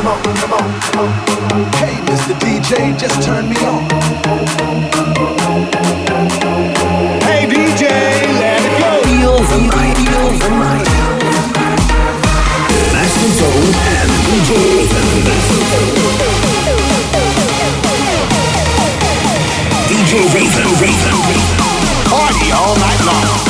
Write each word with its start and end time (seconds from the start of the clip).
Hey, 0.00 1.92
Mr. 2.08 2.32
DJ, 2.40 2.98
just 2.98 3.22
turn 3.22 3.50
me 3.50 3.56
on. 3.56 3.84
Hey, 7.20 7.44
DJ, 7.44 7.84
let 8.40 8.64
it 8.64 8.80
go. 8.80 8.88
Master 12.94 13.28
Zone 13.28 13.74
and 13.92 14.10
DJ 14.24 14.50
DJ 19.84 20.12
Raven, 20.32 20.64
Raven, 20.80 21.12
Raven. 21.28 21.56
Party 22.08 22.48
all 22.52 22.74
night 22.76 23.00
long. 23.04 23.49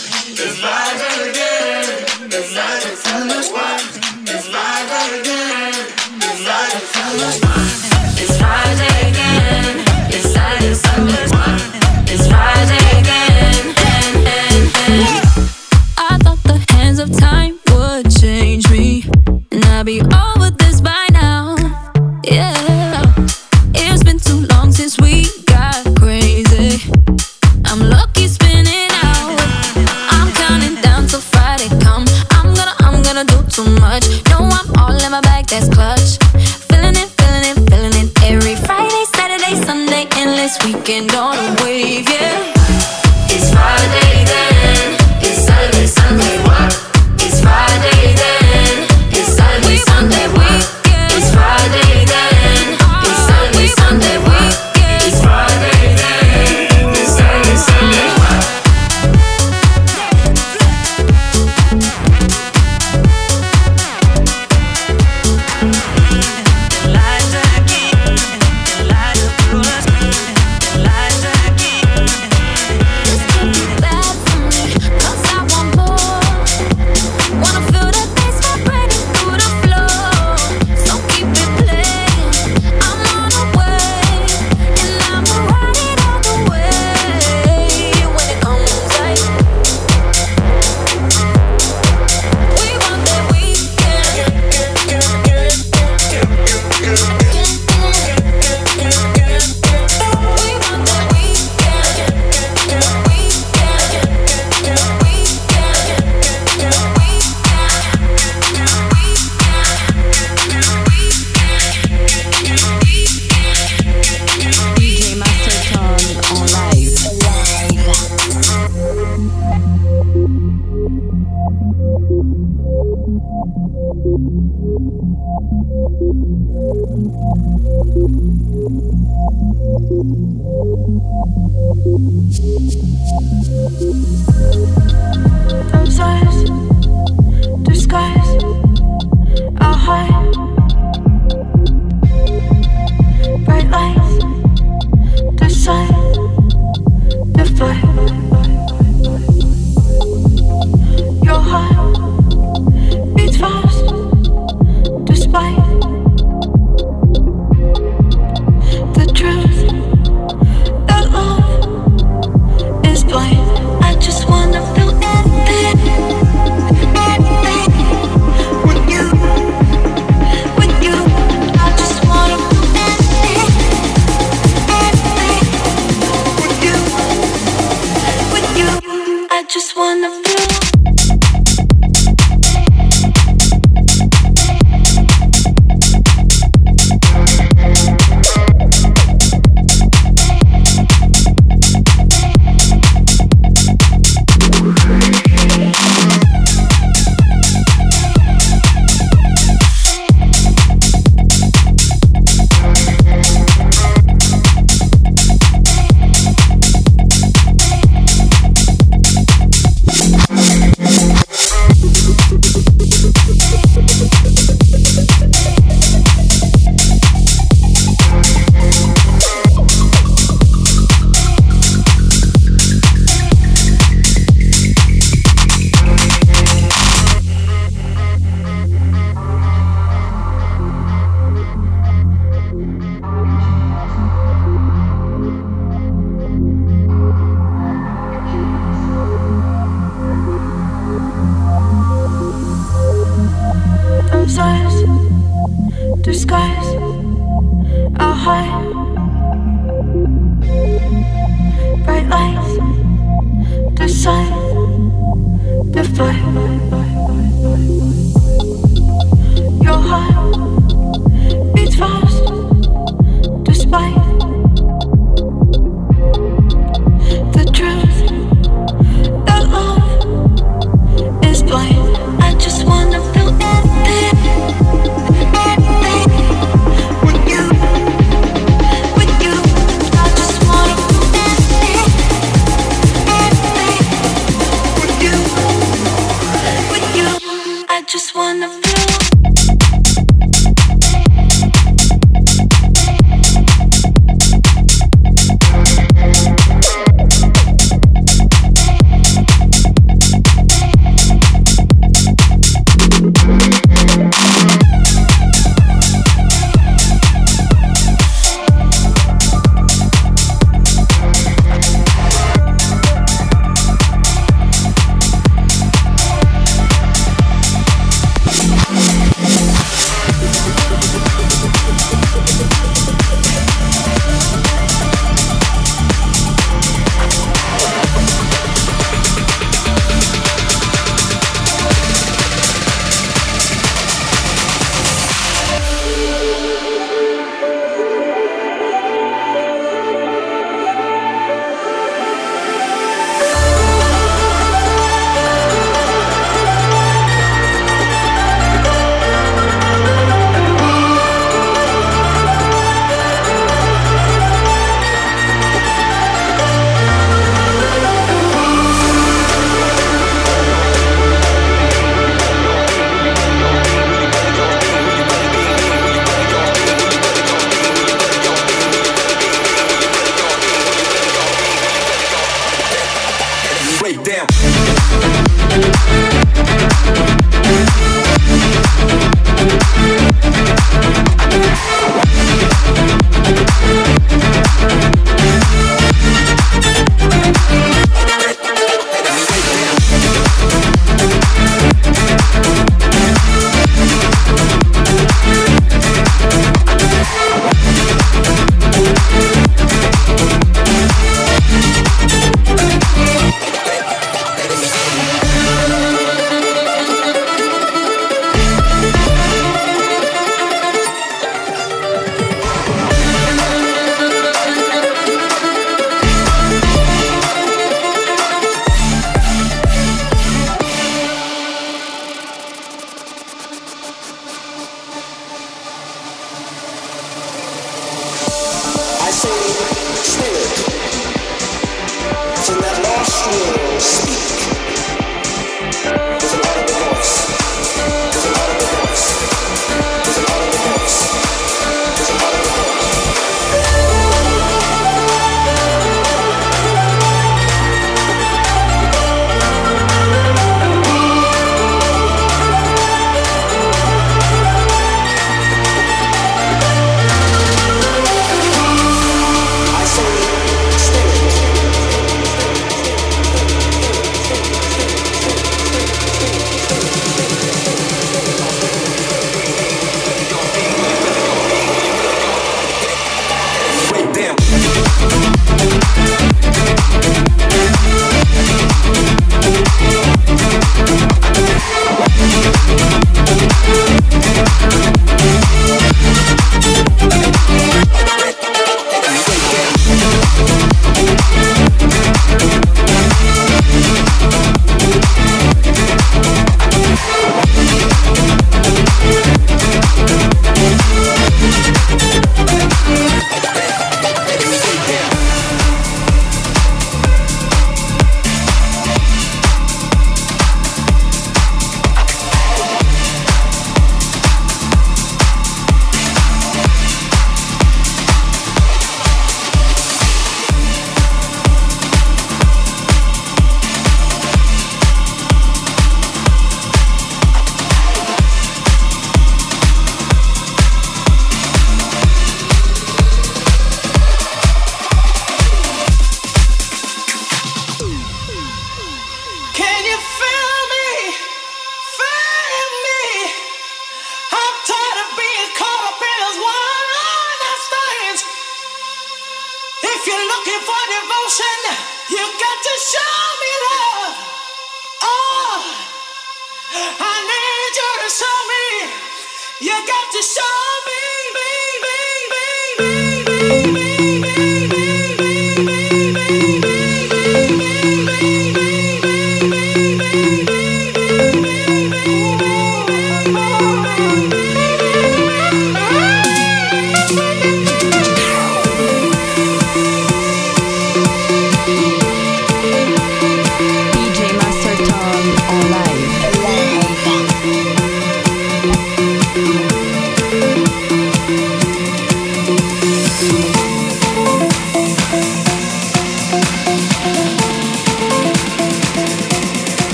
You 559.61 559.69
got 559.69 560.11
to 560.13 560.21
show 560.23 560.41
me, 560.87 561.00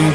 Ein 0.00 0.14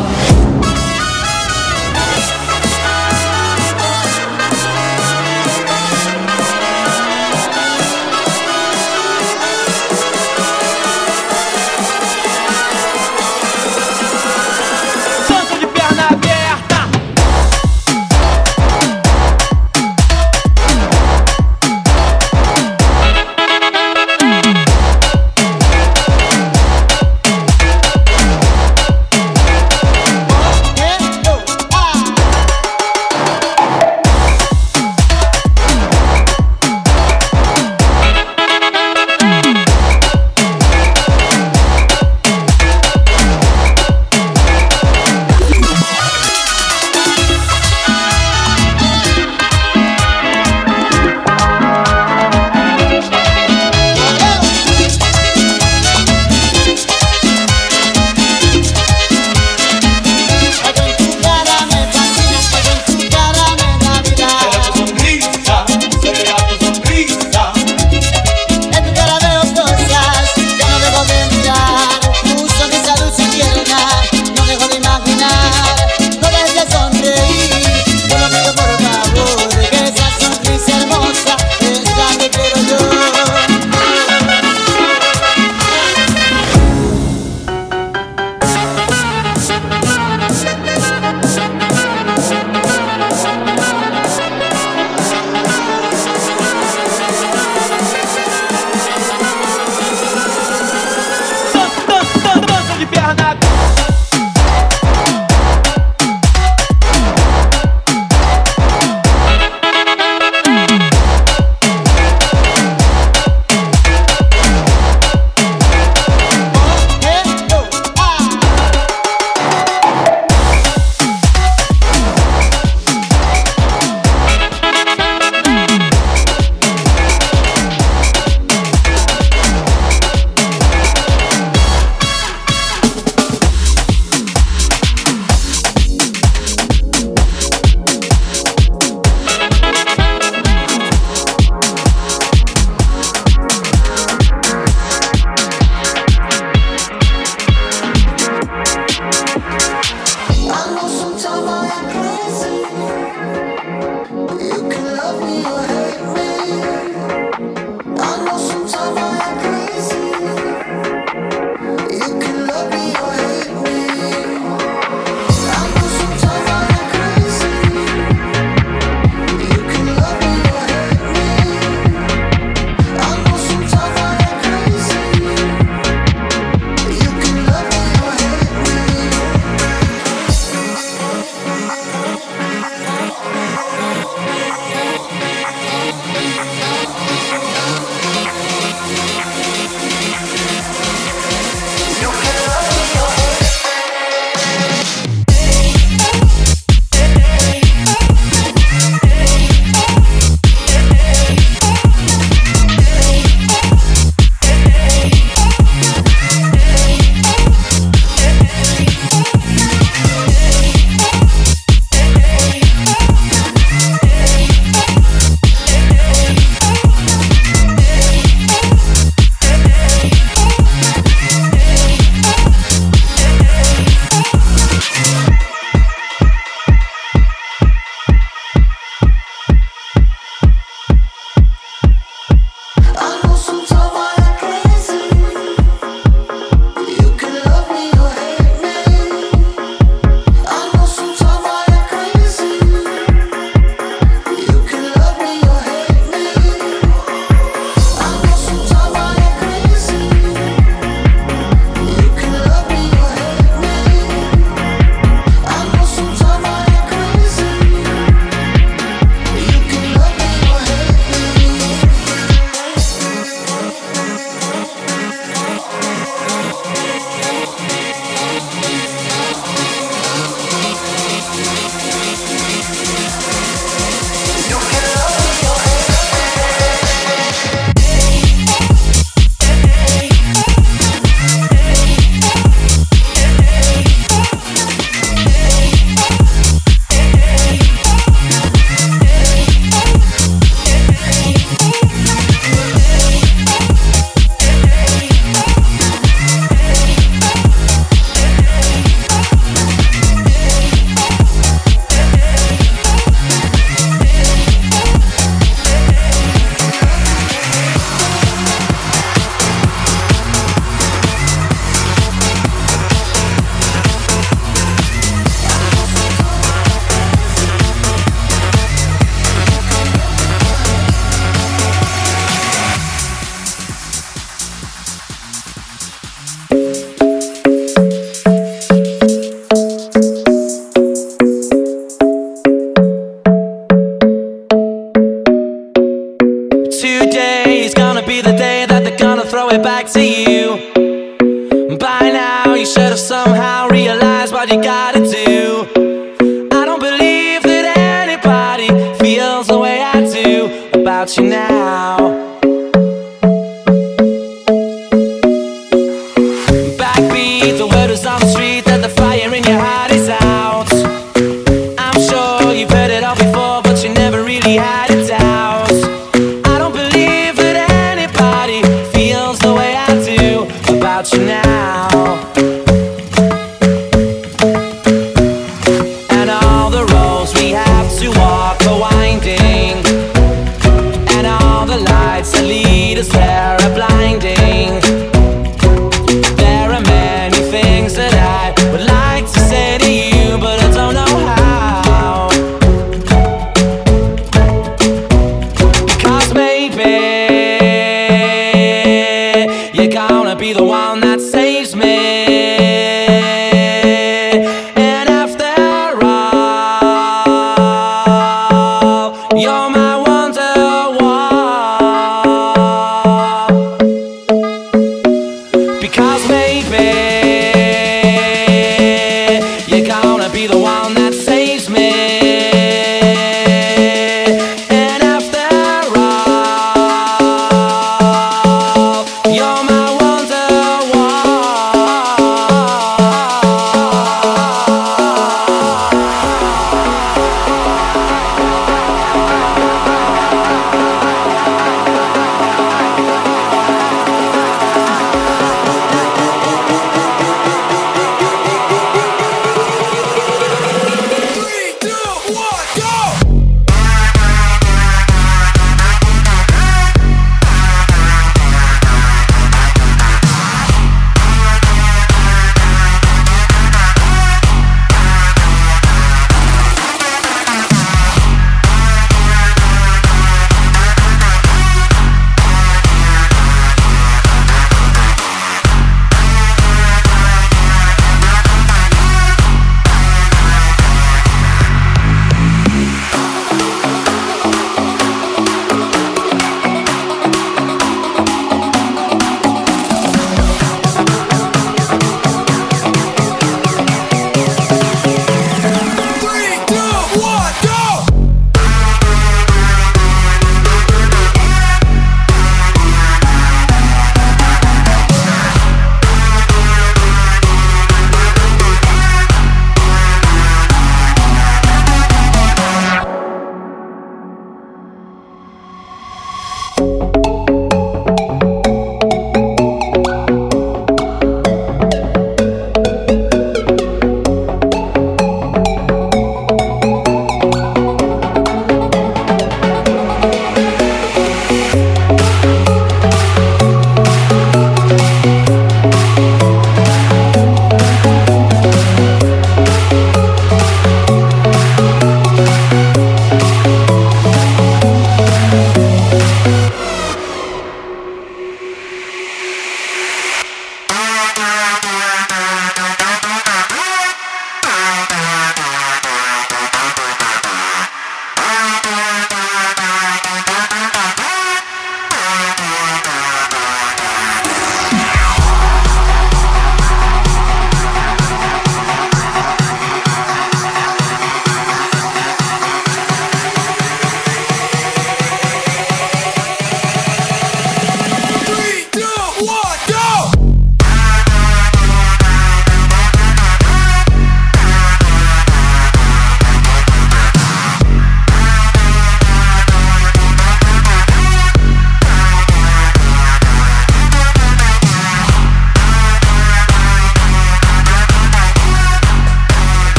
Three, 344.51 344.63
two, 344.63 344.69
one, 344.69 345.00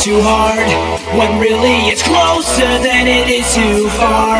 too 0.00 0.20
hard 0.22 0.68
when 1.18 1.40
really 1.40 1.90
it's 1.90 2.02
closer 2.02 2.78
than 2.78 3.08
it 3.08 3.28
is 3.28 3.52
too 3.52 3.88
far. 3.98 4.38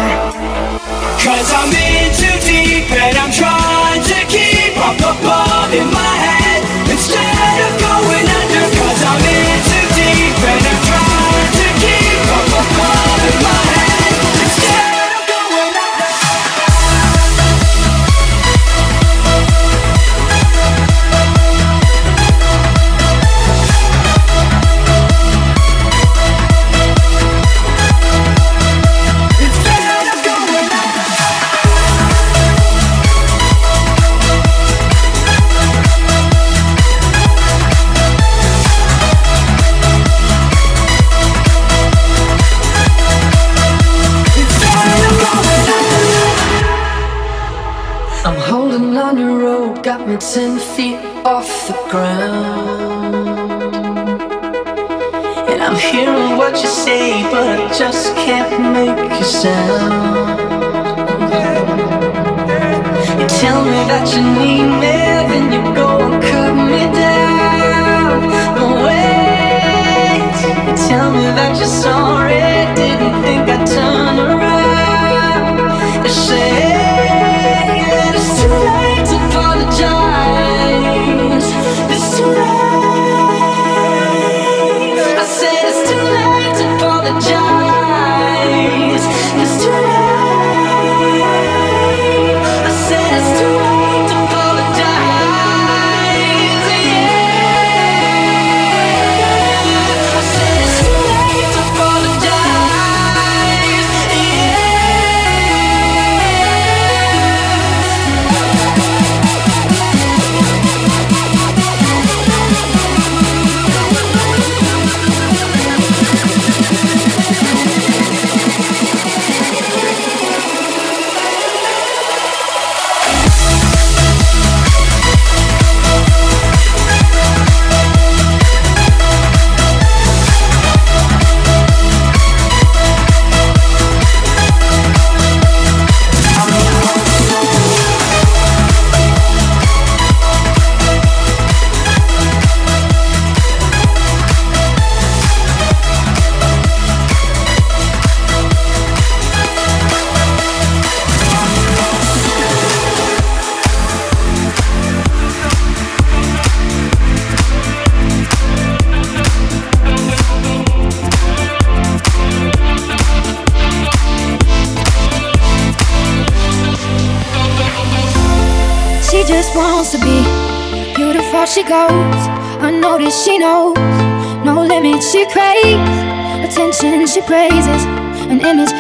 Cause 1.19 1.51
I'm 1.53 1.73
in 1.75 2.15
too 2.15 2.39
deep 2.47 2.89
and 2.93 3.17
I'm 3.19 3.33
trying 3.33 4.03
to 4.03 4.19
keep 4.31 4.77
up 4.79 4.99
above 4.99 5.75
in 5.75 5.91
my 5.93 6.15
head. 6.23 6.48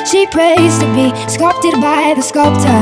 She 0.09 0.25
prays 0.27 0.79
to 0.81 0.89
be 0.97 1.13
sculpted 1.29 1.77
by 1.85 2.15
the 2.17 2.23
sculptor. 2.23 2.81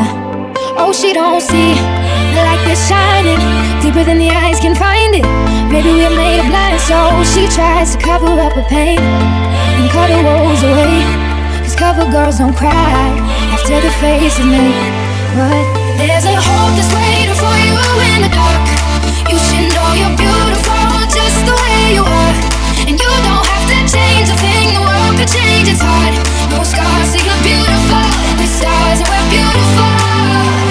Oh, 0.78 0.94
she 0.94 1.12
don't 1.12 1.42
see 1.42 1.74
the 1.74 2.42
light 2.46 2.62
that's 2.62 2.86
shining 2.86 3.42
deeper 3.82 4.06
than 4.06 4.22
the 4.22 4.30
eyes 4.30 4.62
can 4.62 4.78
find 4.78 5.10
it. 5.10 5.26
Maybe 5.66 5.90
we're 5.90 6.14
made 6.14 6.38
of 6.38 6.46
blind, 6.46 6.78
so 6.86 6.94
she 7.34 7.50
tries 7.50 7.96
to 7.96 7.98
cover 7.98 8.30
up 8.30 8.52
her 8.52 8.62
pain 8.70 9.02
and 9.02 9.90
cut 9.90 10.06
her 10.06 10.22
woes 10.22 10.62
away. 10.62 11.02
Cause 11.66 11.74
cover 11.74 12.06
girls 12.14 12.38
don't 12.38 12.54
cry 12.54 12.70
after 13.50 13.74
the 13.74 13.90
face 13.98 14.38
is 14.38 14.46
made. 14.46 14.86
But 15.34 15.66
there's 15.98 16.30
a 16.30 16.36
hope 16.38 16.78
that's 16.78 16.94
waiting 16.94 17.34
for 17.42 17.54
you 17.58 17.74
in 18.14 18.22
the 18.22 18.30
dark. 18.30 18.70
You 19.26 19.38
should 19.42 19.74
know 19.74 19.98
you're 19.98 20.14
beautiful 20.14 20.35
its 25.68 25.80
heart. 25.82 26.14
No 26.50 26.62
scars, 26.62 27.12
so 27.12 27.18
you're 27.24 27.42
beautiful. 27.42 28.06
We're 28.38 28.46
stars 28.46 29.00
and 29.00 29.08
we're 29.08 29.30
beautiful. 29.30 30.65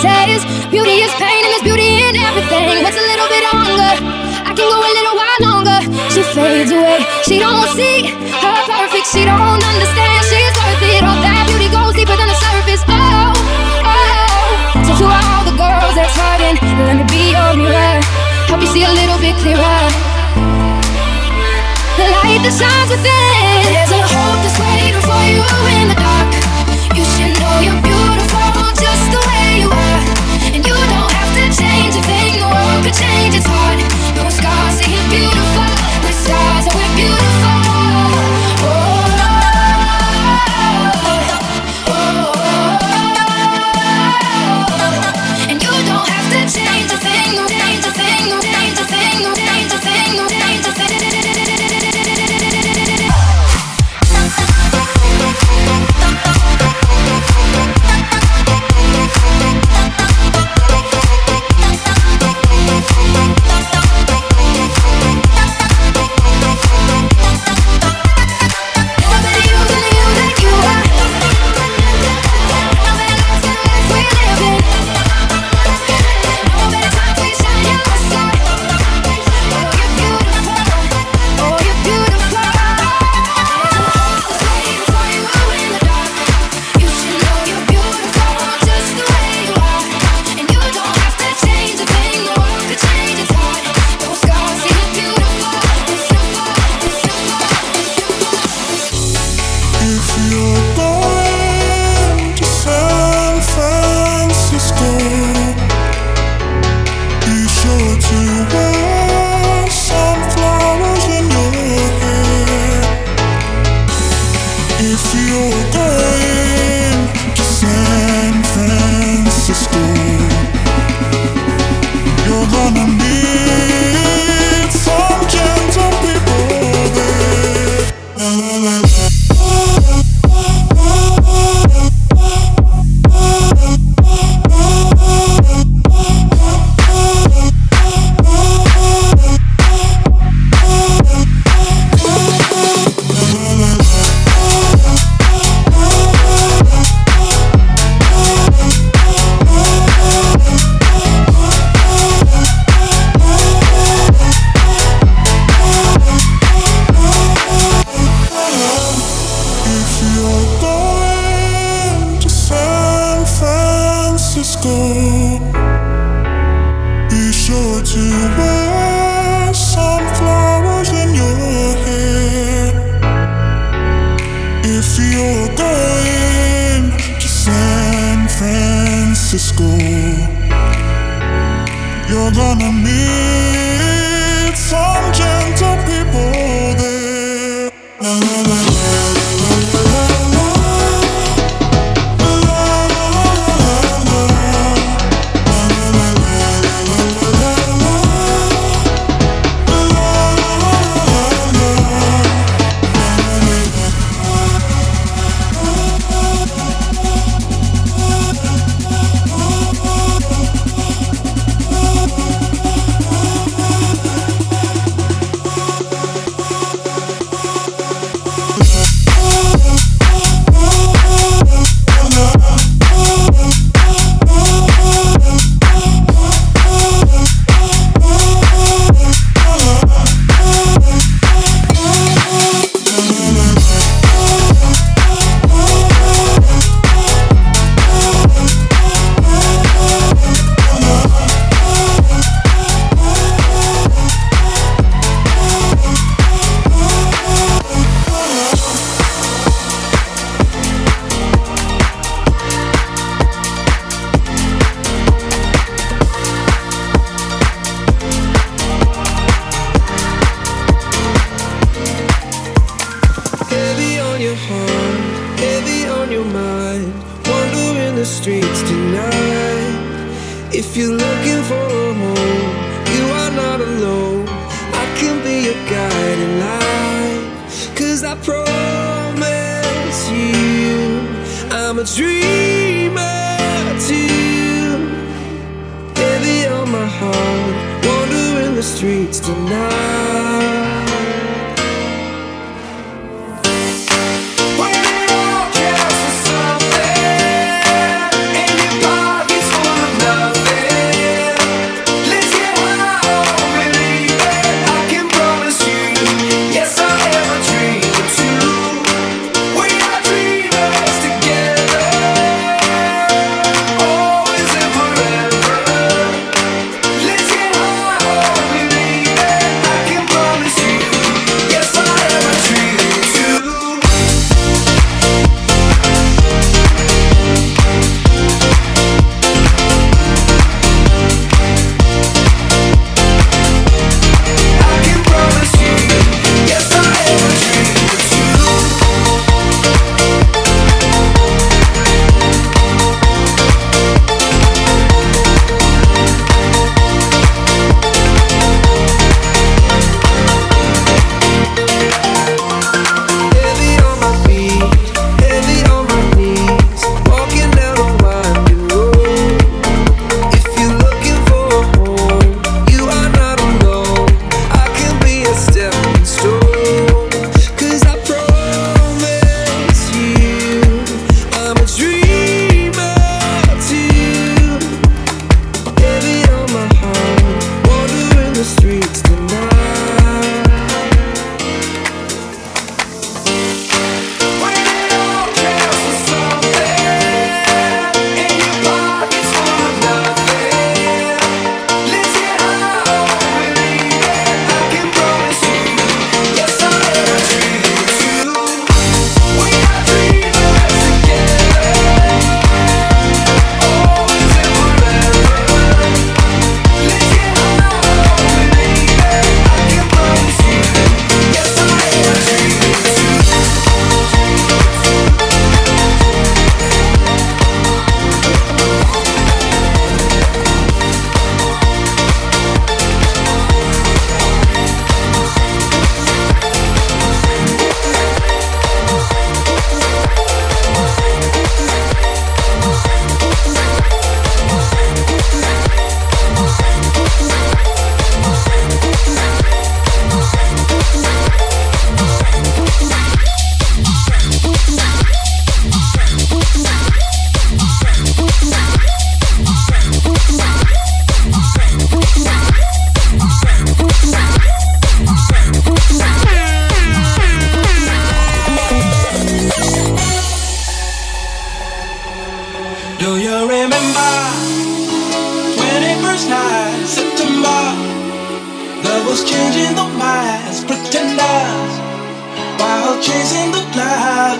Says 0.00 0.40
beauty 0.72 1.04
is 1.04 1.12
pain 1.20 1.44
and 1.44 1.52
there's 1.52 1.66
beauty 1.68 2.00
in 2.08 2.16
everything. 2.16 2.80
What's 2.80 2.96
a 2.96 3.04
little 3.04 3.28
bit 3.28 3.44
of 3.44 3.52
hunger? 3.52 3.94
I 4.48 4.52
can 4.56 4.64
go 4.64 4.80
a 4.80 4.92
little 4.96 5.16
while 5.20 5.40
longer. 5.44 5.78
She 6.08 6.24
fades 6.24 6.72
away. 6.72 7.04
She 7.28 7.36
don't 7.36 7.68
see 7.76 8.08
her 8.08 8.60
perfect. 8.64 9.06
She 9.12 9.28
don't 9.28 9.60
understand 9.60 10.20
she's 10.24 10.54
worth 10.56 10.84
it. 10.88 11.04
All 11.04 11.20
that 11.20 11.44
beauty 11.52 11.68
goes 11.68 11.92
deeper 11.92 12.16
than 12.16 12.32
the 12.32 12.38
surface. 12.40 12.80
Oh, 12.88 13.36
oh. 13.84 14.48
So 14.88 15.04
to 15.04 15.06
all 15.06 15.44
the 15.44 15.56
girls 15.60 15.92
that's 15.92 16.16
hurting, 16.16 16.56
let 16.88 16.96
me 16.96 17.04
be 17.12 17.36
your 17.36 17.52
mirror. 17.60 18.00
Help 18.48 18.64
you 18.64 18.70
see 18.72 18.88
a 18.88 18.92
little 18.96 19.20
bit 19.20 19.36
clearer. 19.44 19.84
The 22.00 22.08
light 22.08 22.40
that 22.40 22.56
shines 22.56 22.88
within. 22.88 23.68
There's 23.68 23.92
a 23.92 24.00
hope 24.00 24.40
that's 24.48 24.56
waiting 24.56 24.96
for 25.04 25.22
you 25.28 25.44
in 25.76 25.92
the 25.92 25.98
dark. 26.00 26.32
You 26.96 27.04
should 27.04 27.36
know 27.36 27.56
you're 27.60 27.76
beautiful 27.84 27.99
beautiful. 35.10 35.89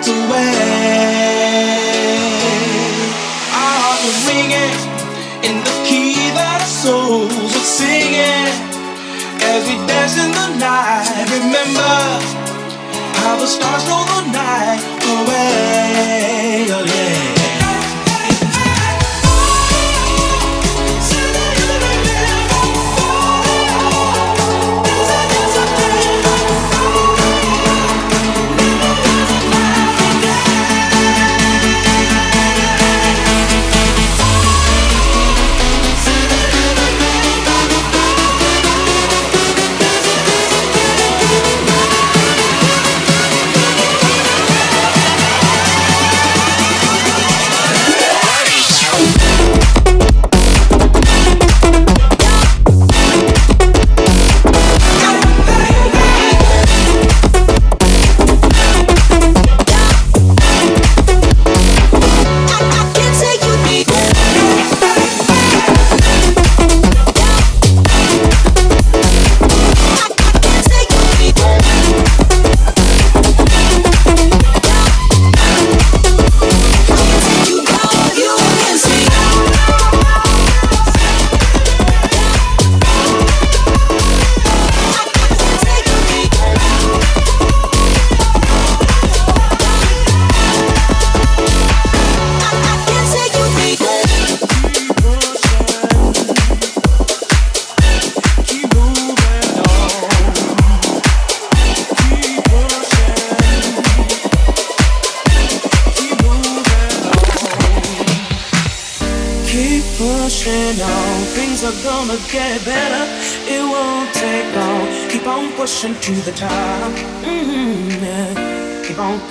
slipped 0.02 0.18
away. 0.18 1.76
Our 3.52 3.76
hearts 3.82 4.02
were 4.06 4.18
ringing 4.32 4.74
in 5.48 5.56
the 5.64 5.74
key 5.86 6.14
that 6.34 6.60
our 6.60 6.66
souls 6.66 7.32
were 7.32 7.66
singing 7.66 8.48
as 9.42 9.60
we 9.68 9.76
danced 9.86 10.18
in 10.18 10.30
the 10.30 10.48
night. 10.58 11.26
Remember 11.30 11.96
how 13.20 13.36
the 13.38 13.46
stars 13.46 13.82
stole 13.82 14.04
the 14.04 14.22
night 14.32 14.80
away. 15.04 16.66
Oh, 16.70 16.84
yeah. 16.86 17.19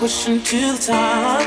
Pushing 0.10 0.42
to 0.42 0.72
the 0.72 0.82
top. 0.88 1.42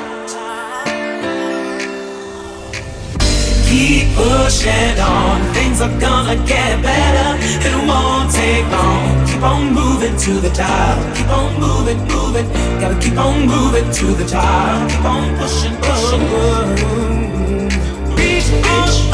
Keep 3.66 4.14
pushing 4.14 5.00
on, 5.00 5.52
things 5.52 5.80
are 5.80 5.90
gonna 5.98 6.36
get 6.46 6.80
better. 6.80 7.30
It 7.42 7.88
won't 7.88 8.30
take 8.30 8.64
long. 8.70 9.26
Keep 9.26 9.42
on 9.42 9.74
moving 9.74 10.16
to 10.16 10.34
the 10.34 10.50
top. 10.50 11.16
Keep 11.16 11.28
on 11.30 11.58
moving, 11.58 11.98
moving. 12.06 12.48
Gotta 12.80 13.00
keep 13.00 13.18
on 13.18 13.48
moving 13.48 13.90
to 13.98 14.06
the 14.14 14.28
top. 14.28 14.88
Keep 14.88 15.04
on 15.06 15.36
pushing, 15.38 15.76
pushing. 15.82 16.22
Reach, 18.14 18.48
reach. 18.48 19.11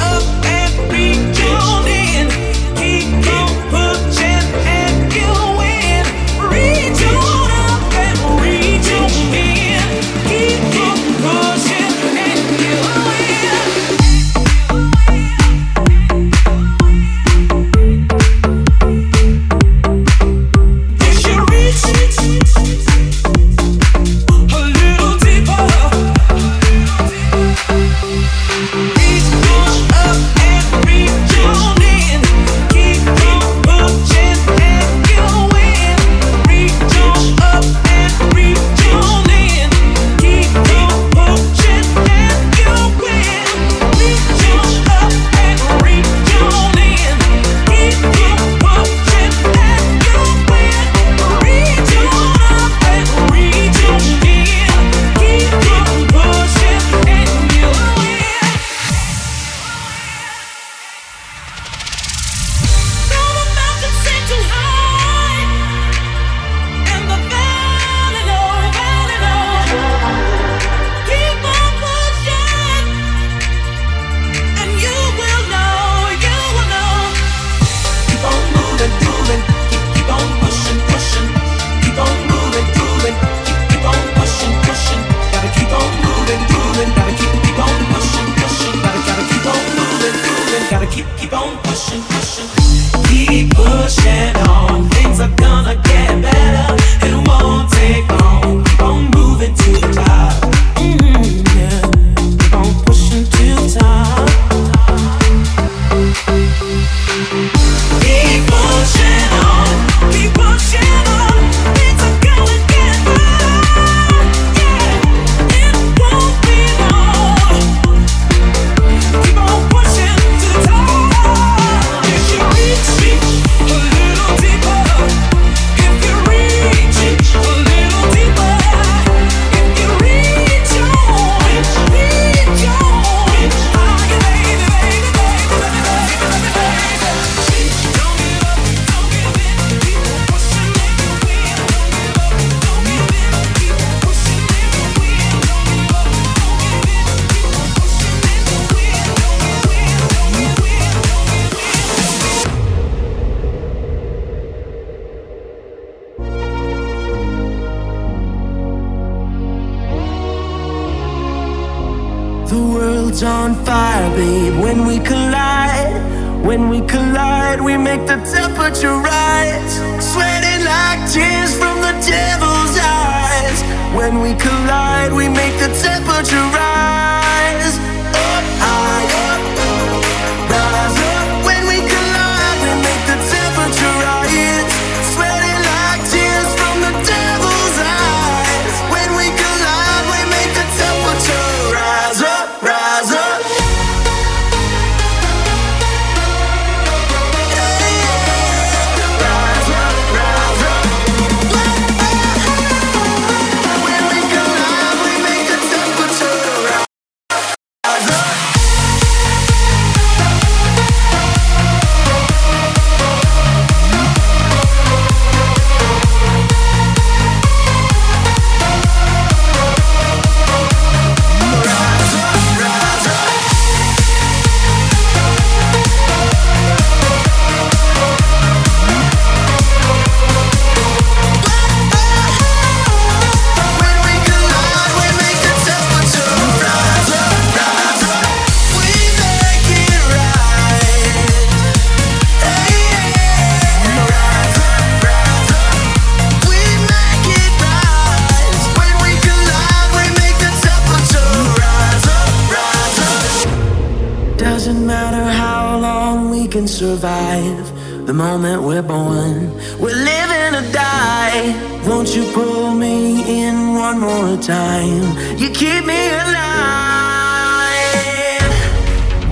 We 256.49 256.53
can 256.53 256.67
survive. 256.67 258.07
The 258.07 258.15
moment 258.15 258.63
we're 258.63 258.81
born, 258.83 259.53
we're 259.79 260.01
living 260.13 260.55
or 260.59 260.73
die. 260.73 261.53
Won't 261.87 262.17
you 262.17 262.25
pull 262.33 262.73
me 262.73 263.21
in 263.41 263.75
one 263.75 264.01
more 264.01 264.37
time? 264.39 265.05
You 265.37 265.51
keep 265.51 265.85
me 265.85 266.03
alive. 266.25 266.49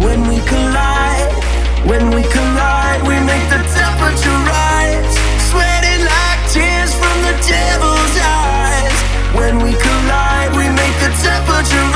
When 0.04 0.28
we 0.28 0.38
collide, 0.52 1.32
when 1.90 2.04
we 2.14 2.22
collide, 2.36 3.00
we 3.08 3.16
make 3.30 3.46
the 3.48 3.62
temperature 3.80 4.40
rise. 4.52 5.16
Sweating 5.50 6.02
like 6.14 6.40
tears 6.52 6.92
from 7.00 7.16
the 7.26 7.34
devil's 7.48 8.16
eyes. 8.44 8.96
When 9.38 9.54
we 9.64 9.72
collide, 9.72 10.50
we 10.52 10.68
make 10.68 10.96
the 11.04 11.12
temperature 11.24 11.86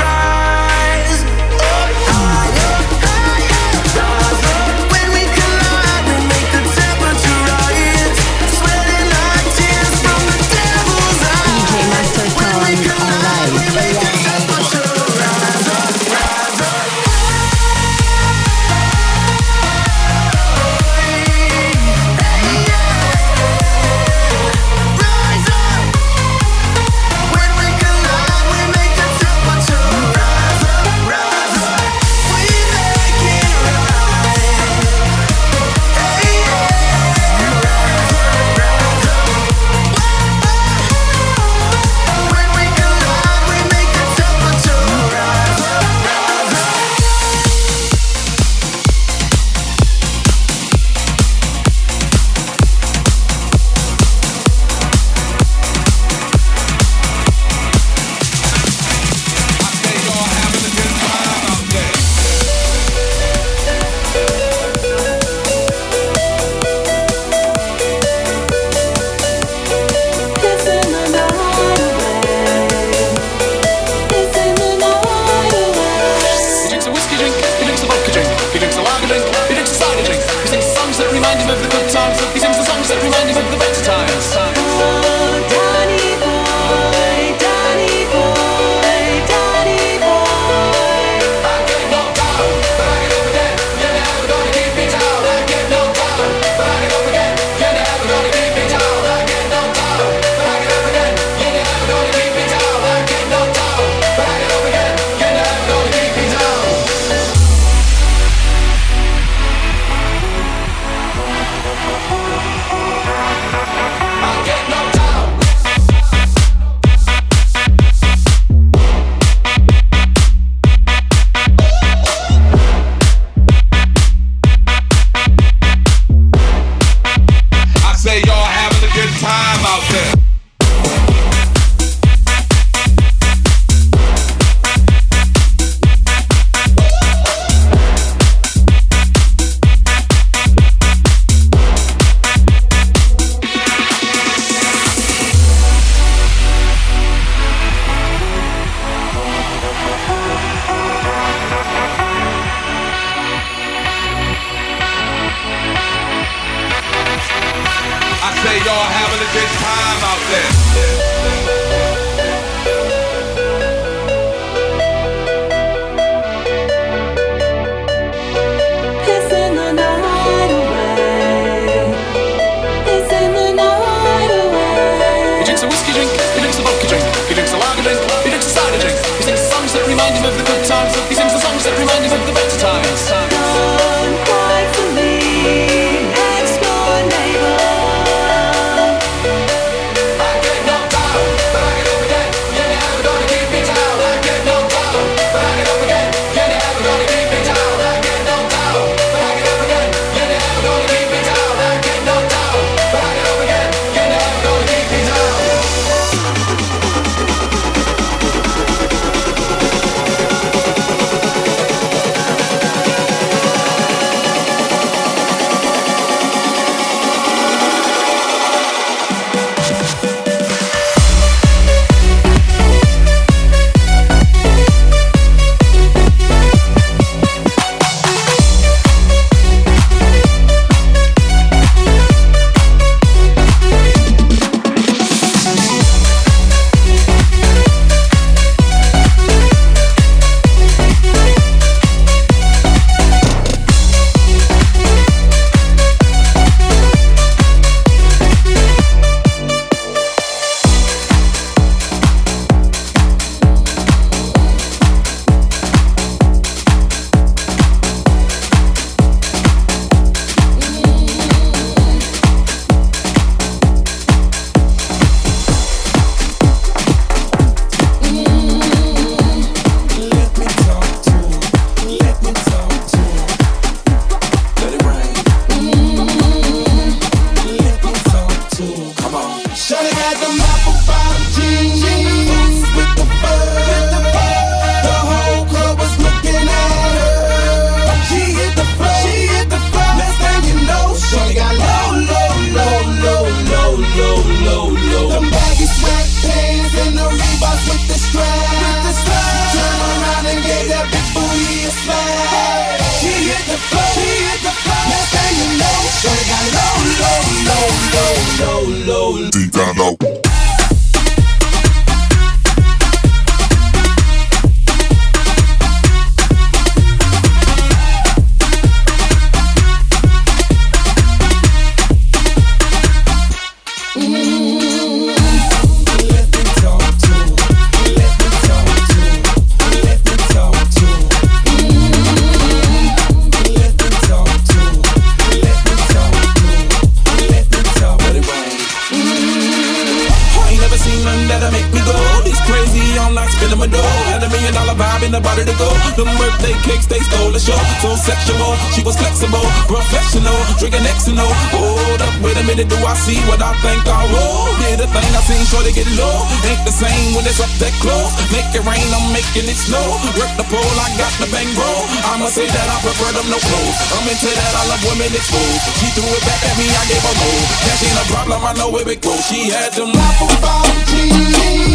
that, 364.29 364.53
I 364.53 364.63
love 364.69 364.83
women 364.85 365.09
exposed. 365.09 365.65
She 365.81 365.87
threw 365.97 366.05
it 366.05 366.23
back 366.25 366.41
at 366.45 366.55
me, 366.57 366.69
I 366.69 366.83
gave 366.85 367.01
her 367.01 367.15
gold. 367.17 367.47
That 367.65 367.77
ain't 367.81 367.97
a 367.97 368.05
problem, 368.13 368.41
I 368.45 368.53
know 368.53 368.69
where 368.69 368.87
it 368.87 369.01
goes. 369.01 369.25
She 369.25 369.49
had 369.49 369.73
them 369.73 369.89
apple 369.95 370.29
about 370.37 370.69
me. 370.93 371.70